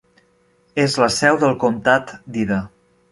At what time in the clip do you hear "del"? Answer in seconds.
1.43-1.53